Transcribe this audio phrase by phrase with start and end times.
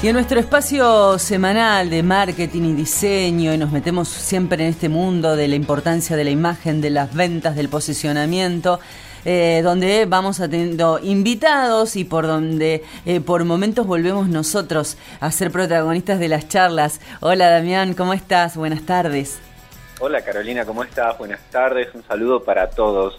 [0.00, 4.88] Y en nuestro espacio semanal de marketing y diseño, y nos metemos siempre en este
[4.88, 8.78] mundo de la importancia de la imagen, de las ventas, del posicionamiento,
[9.24, 15.50] eh, donde vamos teniendo invitados y por donde eh, por momentos volvemos nosotros a ser
[15.50, 17.00] protagonistas de las charlas.
[17.18, 18.56] Hola Damián, ¿cómo estás?
[18.56, 19.40] Buenas tardes.
[20.00, 21.18] Hola Carolina, ¿cómo estás?
[21.18, 23.18] Buenas tardes, un saludo para todos.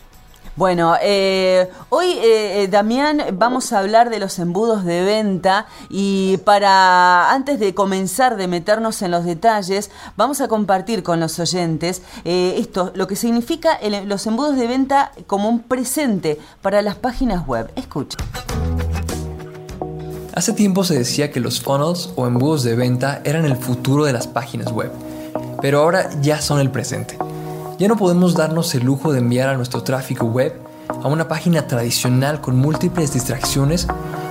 [0.55, 6.37] Bueno, eh, hoy, eh, eh, Damián, vamos a hablar de los embudos de venta y
[6.45, 12.01] para, antes de comenzar de meternos en los detalles, vamos a compartir con los oyentes
[12.23, 17.69] esto, lo que significa los embudos de venta como un presente para las páginas web.
[17.75, 18.17] Escucha.
[20.33, 24.13] Hace tiempo se decía que los funnels o embudos de venta eran el futuro de
[24.13, 24.91] las páginas web,
[25.61, 27.17] pero ahora ya son el presente.
[27.77, 30.53] Ya no podemos darnos el lujo de enviar a nuestro tráfico web
[30.89, 33.87] a una página tradicional con múltiples distracciones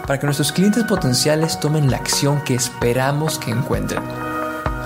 [0.07, 4.03] para que nuestros clientes potenciales tomen la acción que esperamos que encuentren.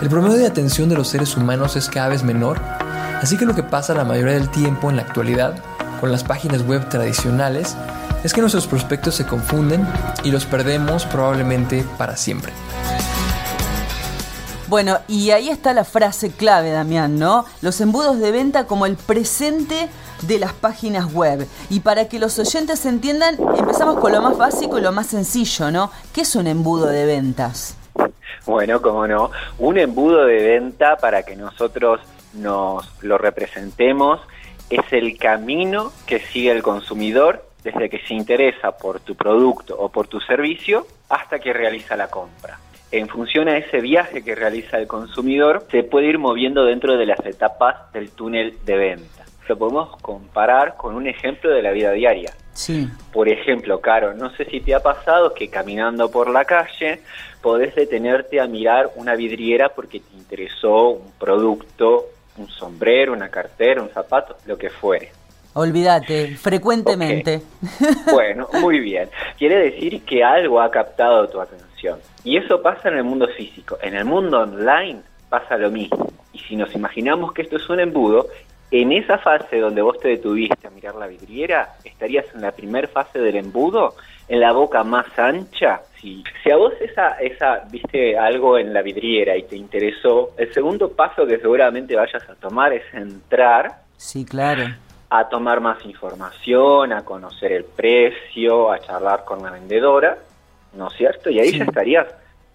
[0.01, 2.61] El promedio de atención de los seres humanos es cada vez menor,
[3.21, 5.55] así que lo que pasa la mayoría del tiempo en la actualidad
[6.01, 7.77] con las páginas web tradicionales
[8.25, 9.87] es que nuestros prospectos se confunden
[10.25, 12.53] y los perdemos probablemente para siempre.
[14.73, 17.45] Bueno, y ahí está la frase clave, Damián, ¿no?
[17.61, 19.91] Los embudos de venta como el presente
[20.23, 21.47] de las páginas web.
[21.69, 25.71] Y para que los oyentes entiendan, empezamos con lo más básico y lo más sencillo,
[25.71, 25.91] ¿no?
[26.15, 27.77] ¿Qué es un embudo de ventas?
[28.47, 29.31] Bueno, cómo no.
[29.59, 32.01] Un embudo de venta, para que nosotros
[32.33, 34.23] nos lo representemos,
[34.71, 39.91] es el camino que sigue el consumidor desde que se interesa por tu producto o
[39.91, 42.59] por tu servicio hasta que realiza la compra
[42.93, 47.07] en función a ese viaje que realiza el consumidor, se puede ir moviendo dentro de
[47.07, 49.25] las etapas del túnel de venta.
[49.49, 52.33] Lo podemos comparar con un ejemplo de la vida diaria.
[52.53, 52.89] Sí.
[53.13, 57.01] Por ejemplo, Caro, no sé si te ha pasado que caminando por la calle
[57.41, 62.07] podés detenerte a mirar una vidriera porque te interesó un producto,
[62.37, 65.11] un sombrero, una cartera, un zapato, lo que fuere.
[65.55, 67.43] Olvídate, frecuentemente.
[68.11, 69.09] Bueno, muy bien.
[69.39, 71.72] Quiere decir que algo ha captado tu atención.
[72.25, 73.79] Y eso pasa en el mundo físico.
[73.83, 76.13] En el mundo online pasa lo mismo.
[76.33, 78.29] Y si nos imaginamos que esto es un embudo,
[78.71, 82.89] en esa fase donde vos te detuviste a mirar la vidriera, estarías en la primera
[82.89, 83.95] fase del embudo,
[84.29, 85.83] en la boca más ancha.
[86.01, 90.53] Si, si a vos esa, esa viste algo en la vidriera y te interesó, el
[90.55, 93.83] segundo paso que seguramente vayas a tomar es entrar.
[93.97, 94.65] Sí, claro.
[95.11, 100.17] A tomar más información, a conocer el precio, a charlar con la vendedora
[100.75, 101.31] ¿no es cierto?
[101.31, 102.07] Y ahí ya estarías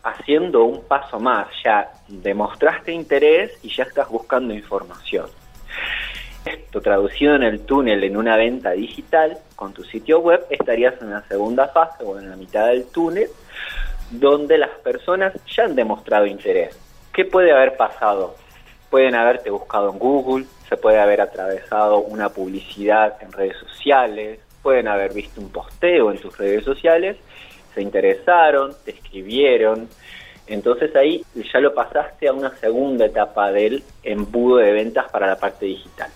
[0.03, 5.27] haciendo un paso más, ya demostraste interés y ya estás buscando información.
[6.45, 11.11] Esto traducido en el túnel en una venta digital con tu sitio web, estarías en
[11.11, 13.27] la segunda fase o en la mitad del túnel,
[14.11, 16.77] donde las personas ya han demostrado interés.
[17.13, 18.35] ¿Qué puede haber pasado?
[18.89, 24.87] Pueden haberte buscado en Google, se puede haber atravesado una publicidad en redes sociales, pueden
[24.87, 27.17] haber visto un posteo en tus redes sociales
[27.77, 29.87] se interesaron, te escribieron,
[30.47, 31.23] entonces ahí
[31.53, 36.09] ya lo pasaste a una segunda etapa del embudo de ventas para la parte digital.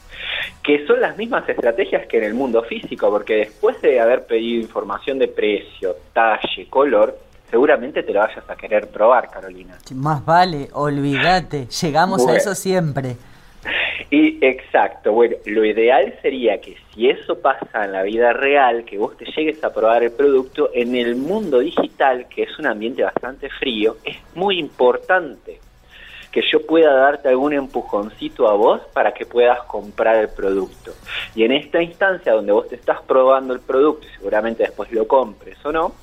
[0.64, 4.60] Que son las mismas estrategias que en el mundo físico, porque después de haber pedido
[4.60, 7.16] información de precio, talle, color,
[7.52, 9.78] seguramente te lo vayas a querer probar, Carolina.
[9.94, 13.18] Más vale, olvídate, llegamos a eso siempre.
[14.10, 18.98] Y exacto, bueno, lo ideal sería que si eso pasa en la vida real, que
[18.98, 23.04] vos te llegues a probar el producto, en el mundo digital, que es un ambiente
[23.04, 25.60] bastante frío, es muy importante
[26.32, 30.94] que yo pueda darte algún empujoncito a vos para que puedas comprar el producto.
[31.36, 35.58] Y en esta instancia donde vos te estás probando el producto seguramente después lo compres
[35.66, 35.94] o no,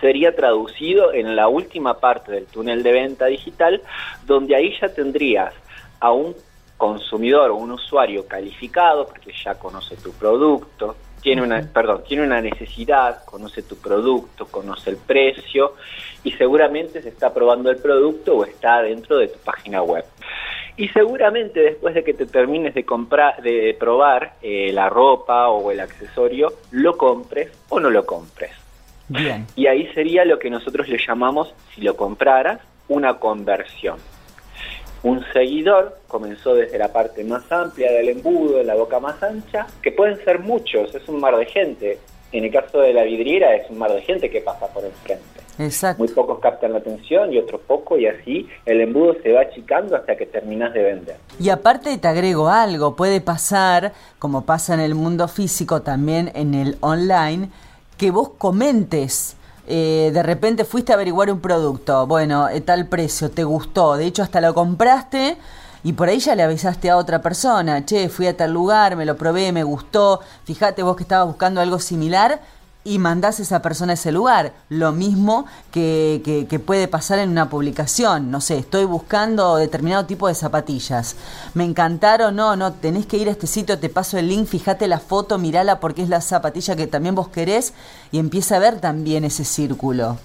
[0.00, 3.82] sería traducido en la última parte del túnel de venta digital,
[4.24, 5.52] donde ahí ya tendrías
[6.00, 6.34] a un
[6.76, 12.40] consumidor o un usuario calificado porque ya conoce tu producto, tiene una, perdón, tiene una
[12.40, 15.74] necesidad, conoce tu producto, conoce el precio
[16.22, 20.04] y seguramente se está probando el producto o está dentro de tu página web.
[20.76, 25.70] Y seguramente después de que te termines de comprar, de probar eh, la ropa o
[25.70, 28.52] el accesorio, lo compres o no lo compres.
[29.08, 29.46] Bien.
[29.56, 33.98] Y ahí sería lo que nosotros le llamamos, si lo compraras, una conversión.
[35.02, 39.66] Un seguidor comenzó desde la parte más amplia del embudo, en la boca más ancha,
[39.82, 41.98] que pueden ser muchos, es un mar de gente.
[42.32, 45.24] En el caso de la vidriera es un mar de gente que pasa por enfrente.
[45.58, 46.02] Exacto.
[46.02, 49.96] Muy pocos captan la atención y otros poco y así el embudo se va achicando
[49.96, 51.16] hasta que terminas de vender.
[51.38, 56.54] Y aparte te agrego algo, puede pasar, como pasa en el mundo físico, también en
[56.54, 57.48] el online,
[57.96, 59.36] que vos comentes.
[59.68, 64.06] Eh, de repente fuiste a averiguar un producto, bueno, eh, tal precio, te gustó, de
[64.06, 65.38] hecho hasta lo compraste
[65.82, 69.04] y por ahí ya le avisaste a otra persona, che, fui a tal lugar, me
[69.04, 72.40] lo probé, me gustó, fíjate vos que estabas buscando algo similar
[72.86, 74.52] y mandás a esa persona a ese lugar.
[74.68, 78.30] Lo mismo que, que, puede pasar en una publicación.
[78.30, 81.16] No sé, estoy buscando determinado tipo de zapatillas.
[81.54, 84.86] Me encantaron, no, no, tenés que ir a este sitio, te paso el link, fíjate
[84.86, 87.74] la foto, mirala porque es la zapatilla que también vos querés
[88.12, 90.18] y empieza a ver también ese círculo.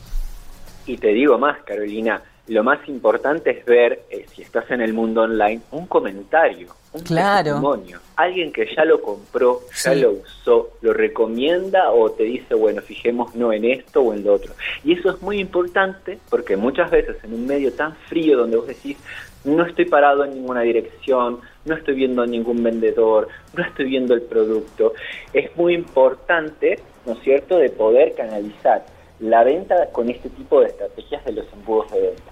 [0.85, 4.93] Y te digo más, Carolina, lo más importante es ver, eh, si estás en el
[4.93, 7.99] mundo online, un comentario, un testimonio.
[8.15, 13.35] Alguien que ya lo compró, ya lo usó, lo recomienda o te dice, bueno, fijemos
[13.35, 14.53] no en esto o en lo otro.
[14.83, 18.67] Y eso es muy importante porque muchas veces en un medio tan frío donde vos
[18.67, 18.97] decís,
[19.43, 24.13] no estoy parado en ninguna dirección, no estoy viendo a ningún vendedor, no estoy viendo
[24.13, 24.93] el producto,
[25.33, 28.85] es muy importante, ¿no es cierto?, de poder canalizar
[29.19, 32.30] la venta con este tipo de estrategias de los embudos de venta.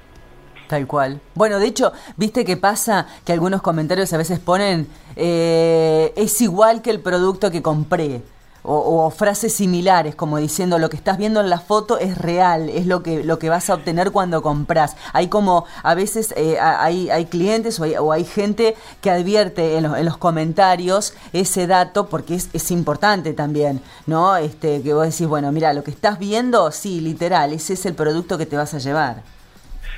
[0.69, 1.19] Tal cual.
[1.33, 6.83] Bueno, de hecho, viste que pasa que algunos comentarios a veces ponen eh, es igual
[6.83, 8.21] que el producto que compré.
[8.61, 12.85] O, frases similares, como diciendo lo que estás viendo en la foto es real, es
[12.85, 14.95] lo que, lo que vas a obtener cuando compras.
[15.13, 20.05] Hay como, a veces eh, hay, hay clientes o hay, gente que advierte en, en,
[20.05, 24.35] los comentarios ese dato porque es, es importante también, ¿no?
[24.35, 27.95] Este, que vos decís, bueno, mira, lo que estás viendo, sí, literal, ese es el
[27.95, 29.23] producto que te vas a llevar.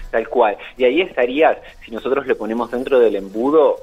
[0.09, 0.57] Tal cual.
[0.77, 3.77] Y ahí estarías, si nosotros le ponemos dentro del embudo,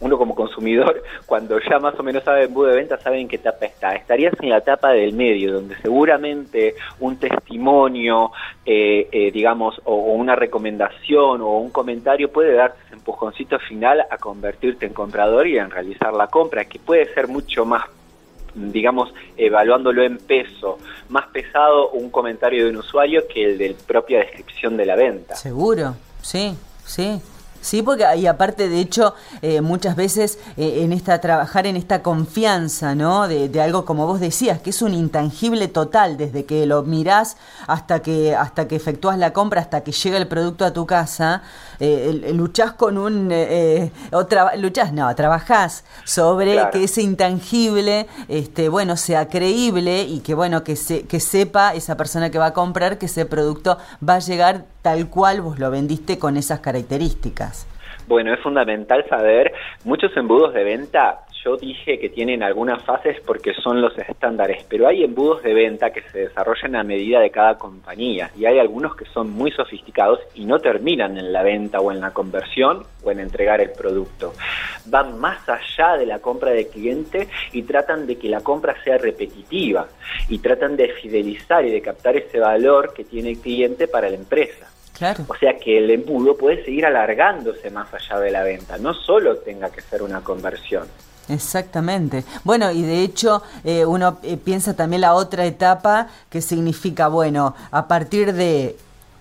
[0.00, 3.36] uno como consumidor, cuando ya más o menos sabe embudo de venta, sabe en qué
[3.36, 3.94] etapa está.
[3.94, 8.32] Estarías en la etapa del medio, donde seguramente un testimonio,
[8.64, 14.18] eh, eh, digamos, o, una recomendación o un comentario puede darte ese empujoncito final a
[14.18, 17.84] convertirte en comprador y en realizar la compra, que puede ser mucho más
[18.54, 20.78] digamos, evaluándolo en peso,
[21.08, 25.36] más pesado un comentario de un usuario que el de propia descripción de la venta.
[25.36, 27.20] Seguro, sí, sí.
[27.64, 32.02] Sí, porque y aparte, de hecho, eh, muchas veces eh, en esta trabajar en esta
[32.02, 33.26] confianza, ¿no?
[33.26, 37.38] De, de, algo como vos decías, que es un intangible total, desde que lo mirás
[37.66, 41.42] hasta que hasta que efectúas la compra, hasta que llega el producto a tu casa,
[41.80, 48.98] eh, luchás con un eh, otra luchás, no, trabajás sobre que ese intangible, este, bueno,
[48.98, 52.98] sea creíble y que bueno que se, que sepa esa persona que va a comprar
[52.98, 57.66] que ese producto va a llegar tal cual vos lo vendiste con esas características.
[58.06, 59.50] Bueno, es fundamental saber,
[59.82, 64.88] muchos embudos de venta yo dije que tienen algunas fases porque son los estándares, pero
[64.88, 68.96] hay embudos de venta que se desarrollan a medida de cada compañía y hay algunos
[68.96, 73.10] que son muy sofisticados y no terminan en la venta o en la conversión o
[73.10, 74.32] en entregar el producto.
[74.86, 78.96] Van más allá de la compra del cliente y tratan de que la compra sea
[78.96, 79.86] repetitiva
[80.30, 84.16] y tratan de fidelizar y de captar ese valor que tiene el cliente para la
[84.16, 84.73] empresa.
[84.96, 85.24] Claro.
[85.28, 89.36] O sea que el embudo puede seguir alargándose más allá de la venta, no solo
[89.38, 90.86] tenga que ser una conversión.
[91.28, 92.24] Exactamente.
[92.44, 97.54] Bueno, y de hecho eh, uno eh, piensa también la otra etapa que significa, bueno,
[97.70, 98.76] a partir de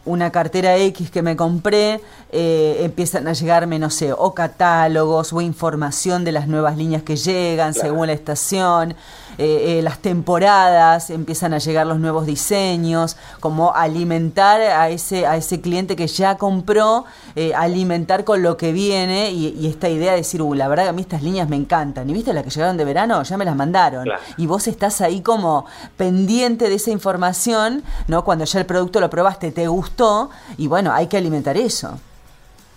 [0.06, 5.40] una cartera X que me compré, eh, empiezan a llegarme, no sé, o catálogos o
[5.40, 8.96] información de las nuevas líneas que llegan según la estación.
[9.38, 15.38] Eh, eh, las temporadas, empiezan a llegar los nuevos diseños, como alimentar a ese, a
[15.38, 20.18] ese cliente que ya compró, eh, alimentar con lo que viene y, esta idea de
[20.18, 22.10] decir, uh, la verdad que a mí estas líneas me encantan.
[22.10, 23.24] ¿Y viste las que llegaron de verano?
[23.24, 24.08] Ya me las mandaron.
[24.38, 25.66] Y vos estás ahí como
[25.98, 28.24] pendiente de esa información, ¿no?
[28.24, 31.98] Cuando ya el producto lo probaste, te gustó y bueno, hay que alimentar eso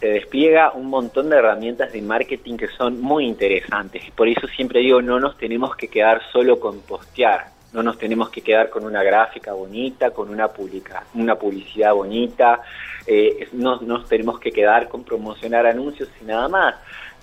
[0.00, 4.02] se despliega un montón de herramientas de marketing que son muy interesantes.
[4.14, 8.30] Por eso siempre digo, no nos tenemos que quedar solo con postear, no nos tenemos
[8.30, 12.60] que quedar con una gráfica bonita, con una, publica, una publicidad bonita,
[13.06, 16.74] eh, no nos tenemos que quedar con promocionar anuncios y nada más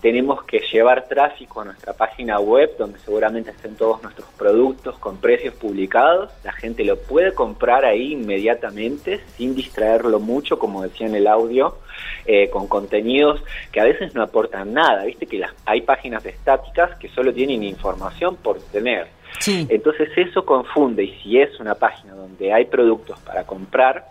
[0.03, 5.15] tenemos que llevar tráfico a nuestra página web donde seguramente estén todos nuestros productos con
[5.15, 6.29] precios publicados.
[6.43, 11.77] La gente lo puede comprar ahí inmediatamente sin distraerlo mucho, como decía en el audio,
[12.25, 13.41] eh, con contenidos
[13.71, 15.05] que a veces no aportan nada.
[15.05, 19.07] Viste que las, hay páginas estáticas que solo tienen información por tener.
[19.47, 24.05] Entonces eso confunde y si es una página donde hay productos para comprar,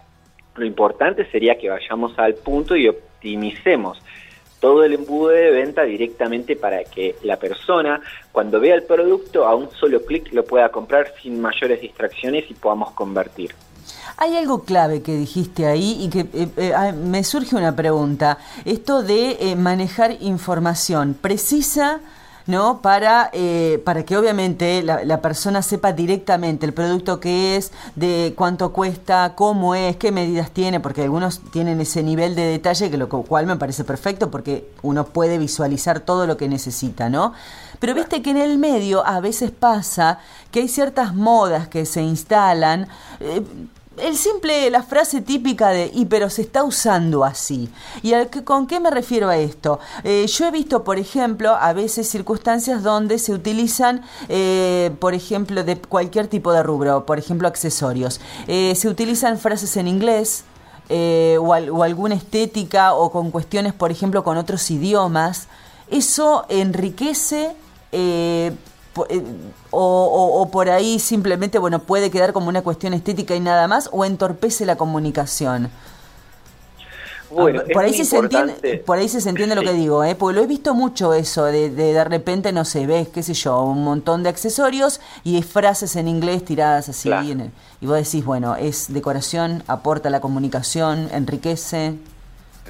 [0.56, 4.02] lo importante sería que vayamos al punto y optimicemos
[4.62, 8.00] todo el embudo de venta directamente para que la persona,
[8.31, 12.54] cuando vea el producto, a un solo clic lo pueda comprar sin mayores distracciones y
[12.54, 13.52] podamos convertir.
[14.19, 18.38] Hay algo clave que dijiste ahí y que eh, eh, ah, me surge una pregunta.
[18.64, 22.00] Esto de eh, manejar información precisa
[22.46, 22.80] ¿no?
[22.80, 28.72] Para, eh, para que obviamente la, persona sepa directamente el producto que es, de cuánto
[28.72, 33.08] cuesta, cómo es, qué medidas tiene, porque algunos tienen ese nivel de detalle, que lo
[33.08, 37.32] cual me parece perfecto porque uno puede visualizar todo lo que necesita, ¿no?
[37.78, 40.18] Pero viste que en el medio a veces pasa
[40.50, 42.88] que hay ciertas modas que se instalan.
[43.20, 43.42] Eh,
[44.02, 47.71] el simple, la frase típica de, y pero se está usando así.
[48.02, 48.12] ¿Y
[48.44, 49.78] con qué me refiero a esto?
[50.02, 55.62] Eh, yo he visto, por ejemplo, a veces circunstancias donde se utilizan, eh, por ejemplo,
[55.62, 58.21] de cualquier tipo de rubro, por ejemplo, accesorios.
[58.49, 60.44] Eh, se utilizan frases en inglés.
[61.40, 65.49] O, alguna estética o con cuestiones, por ejemplo, con otros idiomas,
[65.88, 67.56] eso enriquece
[69.70, 74.04] o, por ahí simplemente bueno puede quedar como una cuestión estética y nada más o
[74.04, 75.70] entorpece la comunicación
[77.34, 80.14] bueno, ah, por ahí, se entiende, por ahí se entiende lo que digo, ¿eh?
[80.14, 83.62] porque lo he visto mucho eso, de, de, repente, no sé, ves, qué sé yo,
[83.62, 87.11] un montón de accesorios y frases en inglés tiradas así.
[87.80, 91.94] y vos decís, bueno, es decoración, aporta la comunicación, enriquece.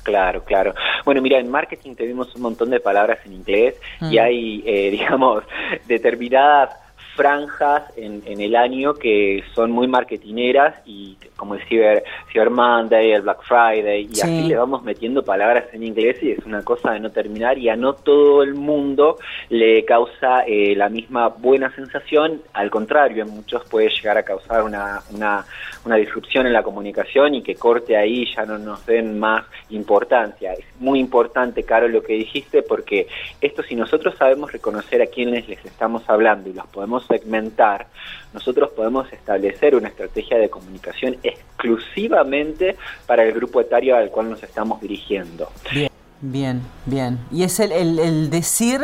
[0.03, 0.75] Claro, claro.
[1.05, 4.21] Bueno, mira, en marketing tenemos un montón de palabras en inglés y mm.
[4.21, 5.45] hay, eh, digamos,
[5.87, 6.82] determinadas
[7.15, 13.13] franjas en, en, el año que son muy marketineras y como el Cyber, Cyber Monday,
[13.13, 16.93] el Black Friday y así le vamos metiendo palabras en inglés y es una cosa
[16.93, 21.75] de no terminar y a no todo el mundo le causa eh, la misma buena
[21.75, 25.45] sensación, al contrario, en muchos puede llegar a causar una, una,
[25.85, 30.53] una disrupción en la comunicación y que corte ahí ya no nos den más importancia.
[30.53, 33.07] Es muy importante, Caro, lo que dijiste porque
[33.41, 37.87] esto si nosotros sabemos reconocer a quienes les estamos hablando y los podemos segmentar,
[38.33, 44.43] nosotros podemos establecer una estrategia de comunicación exclusivamente para el grupo etario al cual nos
[44.43, 45.51] estamos dirigiendo.
[45.71, 45.91] Bien,
[46.21, 47.19] bien, bien.
[47.31, 48.81] Y es el, el, decir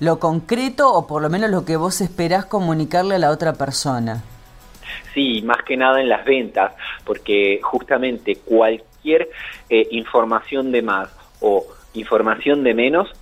[0.00, 4.22] lo concreto o por lo menos lo que vos esperás comunicarle a la otra persona.
[5.14, 6.72] Sí, más que nada en las ventas,
[7.04, 9.28] porque justamente cualquier
[9.68, 11.08] eh, información de más
[11.40, 13.12] o información de menos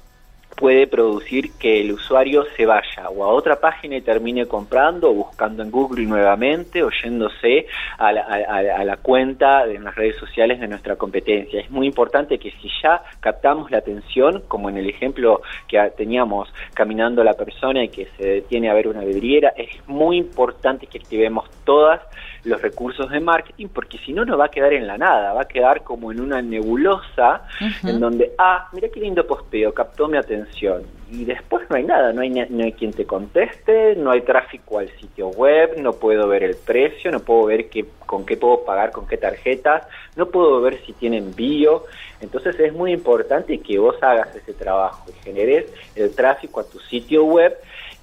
[0.56, 5.14] puede producir que el usuario se vaya o a otra página y termine comprando o
[5.14, 7.66] buscando en Google nuevamente o yéndose
[7.98, 11.60] a la, a, la cuenta de las redes sociales de nuestra competencia.
[11.60, 16.52] Es muy importante que si ya captamos la atención, como en el ejemplo que teníamos
[16.74, 20.98] caminando la persona y que se detiene a ver una vidriera, es muy importante que
[20.98, 22.00] activemos todas
[22.44, 25.42] los recursos de marketing, porque si no, no va a quedar en la nada, va
[25.42, 27.42] a quedar como en una nebulosa
[27.82, 30.82] en donde, ah, mira qué lindo posteo, captó mi atención.
[31.10, 34.78] Y después no hay nada, no hay, no hay quien te conteste, no hay tráfico
[34.78, 38.64] al sitio web, no puedo ver el precio, no puedo ver qué, con qué puedo
[38.64, 39.86] pagar, con qué tarjetas,
[40.16, 41.84] no puedo ver si tiene envío.
[42.20, 46.78] Entonces es muy importante que vos hagas ese trabajo y generes el tráfico a tu
[46.80, 47.56] sitio web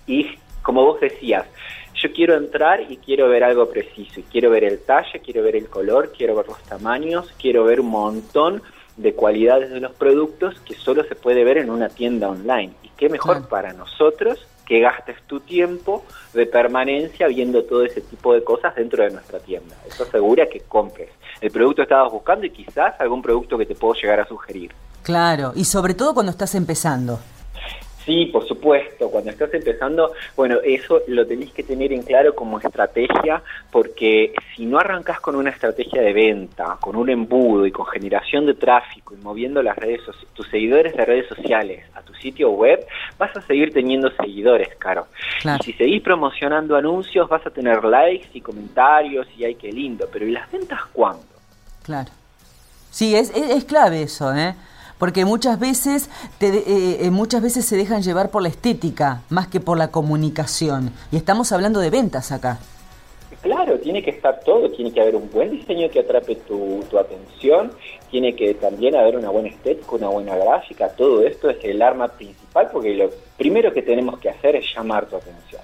[0.08, 1.46] y, como vos decías,
[1.96, 5.56] yo quiero entrar y quiero ver algo preciso, y quiero ver el talle, quiero ver
[5.56, 8.62] el color, quiero ver los tamaños, quiero ver un montón
[8.98, 12.74] de cualidades de los productos que solo se puede ver en una tienda online.
[12.84, 18.34] Y qué mejor para nosotros que gastes tu tiempo de permanencia viendo todo ese tipo
[18.34, 19.76] de cosas dentro de nuestra tienda.
[19.88, 21.10] Eso asegura que compres
[21.42, 24.72] el producto que estabas buscando y quizás algún producto que te puedo llegar a sugerir.
[25.04, 27.20] Claro, y sobre todo cuando estás empezando.
[28.06, 32.60] Sí, por supuesto, cuando estás empezando, bueno, eso lo tenéis que tener en claro como
[32.60, 37.86] estrategia, porque si no arrancas con una estrategia de venta, con un embudo y con
[37.86, 40.02] generación de tráfico y moviendo las redes
[40.34, 42.84] tus seguidores de redes sociales a tu sitio web,
[43.20, 45.06] vas a seguir teniendo seguidores, caro.
[45.60, 50.08] Y si seguís promocionando anuncios, vas a tener likes y comentarios y ay, qué lindo,
[50.12, 51.22] pero ¿y las ventas cuándo?
[51.84, 52.10] Claro.
[52.90, 54.56] Sí, es, es, es clave eso, ¿eh?
[55.02, 59.60] Porque muchas veces, eh, eh, muchas veces se dejan llevar por la estética más que
[59.60, 60.92] por la comunicación.
[61.12, 62.60] Y estamos hablando de ventas acá.
[63.42, 67.00] Claro, tiene que estar todo, tiene que haber un buen diseño que atrape tu, tu,
[67.00, 67.72] atención,
[68.12, 72.08] tiene que también haber una buena estética, una buena gráfica, todo esto es el arma
[72.08, 75.64] principal porque lo primero que tenemos que hacer es llamar tu atención.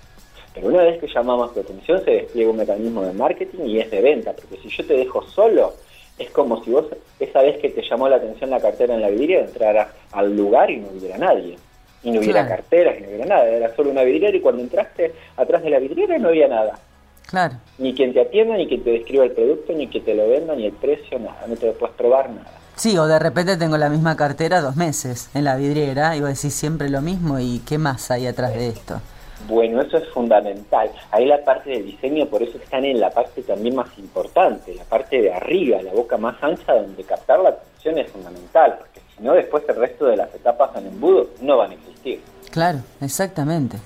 [0.55, 3.91] Pero una vez que llamamos tu atención se despliega un mecanismo de marketing y es
[3.91, 5.75] de venta, porque si yo te dejo solo,
[6.17, 6.85] es como si vos
[7.19, 10.69] esa vez que te llamó la atención la cartera en la vidriera entraras al lugar
[10.71, 11.57] y no hubiera nadie.
[12.03, 13.45] Y no hubiera carteras y no hubiera nada.
[13.45, 16.79] Era solo una vidriera y cuando entraste atrás de la vidriera no había nada.
[17.27, 17.55] Claro.
[17.77, 20.55] Ni quien te atienda, ni quien te describa el producto, ni que te lo venda,
[20.55, 21.45] ni el precio, nada.
[21.47, 22.51] No te lo puedes probar, nada.
[22.75, 26.29] Sí, o de repente tengo la misma cartera dos meses en la vidriera y vos
[26.29, 29.01] decís siempre lo mismo y ¿qué más hay atrás de esto?
[29.47, 30.89] Bueno, eso es fundamental.
[31.11, 34.83] Ahí la parte del diseño, por eso están en la parte también más importante, la
[34.83, 39.23] parte de arriba, la boca más ancha, donde captar la atención es fundamental, porque si
[39.23, 42.21] no, después el resto de las etapas del embudo no van a existir.
[42.51, 43.77] Claro, exactamente.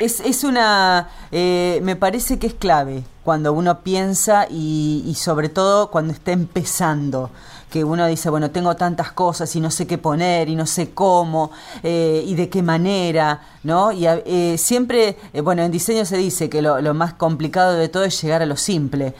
[0.00, 5.48] Es, es, una, eh, me parece que es clave cuando uno piensa y, y sobre
[5.48, 7.30] todo cuando está empezando
[7.70, 10.90] que uno dice, bueno, tengo tantas cosas y no sé qué poner y no sé
[10.90, 11.50] cómo
[11.82, 13.90] eh, y de qué manera, ¿no?
[13.90, 18.04] Y eh, siempre, eh, bueno, en diseño se dice que lo, más complicado de todo
[18.04, 19.14] es llegar a lo simple,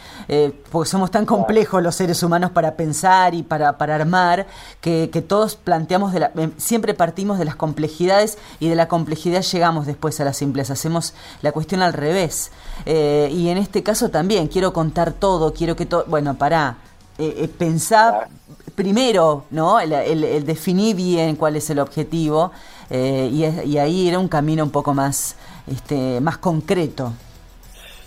[0.71, 4.47] porque somos tan complejos los seres humanos para pensar y para, para armar,
[4.81, 9.87] que, todos planteamos, de la, siempre partimos de las complejidades y de la complejidad llegamos
[9.87, 12.53] después a la simpleza, hacemos la cuestión al revés.
[12.87, 16.77] y en este caso también, quiero contar todo, quiero que todo, bueno, para
[17.19, 18.29] eh, eh, pensar
[18.75, 19.81] primero, ¿no?
[19.81, 22.53] El, el, definir bien cuál es el objetivo
[22.91, 27.13] eh, y, y, ahí era un camino un poco más, este, más concreto.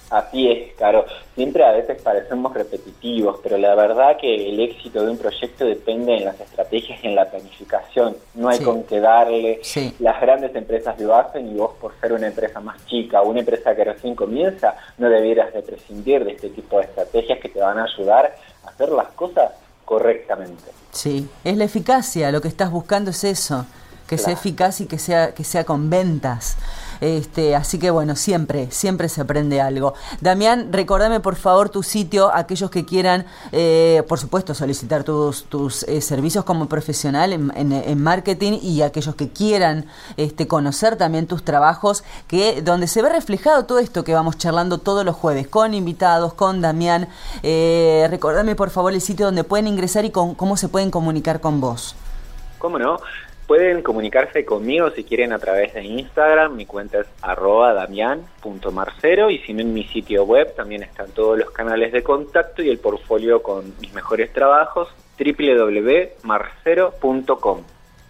[0.10, 1.06] Así es, claro.
[1.36, 6.18] Siempre a veces parecemos repetitivos, pero la verdad que el éxito de un proyecto depende
[6.18, 8.16] en las estrategias y en la planificación.
[8.34, 9.62] No hay con qué darle.
[10.00, 13.76] Las grandes empresas lo hacen y vos por ser una empresa más chica, una empresa
[13.76, 17.78] que recién comienza, no debieras de prescindir de este tipo de estrategias que te van
[17.78, 18.36] a ayudar
[18.66, 19.52] hacer las cosas
[19.86, 20.72] correctamente.
[20.92, 23.66] Sí, es la eficacia, lo que estás buscando es eso,
[24.08, 26.58] que sea eficaz y que sea, que sea con ventas.
[27.02, 29.94] Este, así que bueno, siempre, siempre se aprende algo.
[30.22, 35.84] Damián, recordame por favor tu sitio, aquellos que quieran, eh, por supuesto, solicitar tus, tus
[35.84, 39.86] eh, servicios como profesional en, marketing y aquellos que quieran
[40.18, 44.78] este, conocer también tus trabajos, que donde se ve reflejado todo esto que vamos charlando
[44.78, 47.08] todos los jueves con invitados, con Damián.
[47.44, 51.42] Eh, recordame por favor el sitio donde pueden ingresar y con, cómo se pueden comunicar
[51.42, 51.96] con vos.
[52.58, 52.98] ¿Cómo no?
[53.50, 59.40] Pueden comunicarse conmigo si quieren a través de Instagram, mi cuenta es arroba damian.marcero y
[59.40, 62.78] si no en mi sitio web también están todos los canales de contacto y el
[62.78, 67.64] portfolio con mis mejores trabajos www.marcero.com.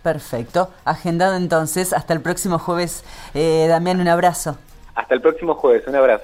[0.04, 3.06] Perfecto, agendado entonces, hasta el próximo jueves.
[3.34, 4.58] Eh, Damián, un abrazo.
[4.94, 6.18] Hasta el próximo jueves, un abrazo.